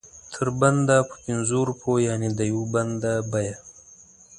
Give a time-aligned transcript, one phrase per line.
[0.33, 3.01] تر بنده په پنځو روپو یعنې د یو بند
[3.31, 3.55] بیه.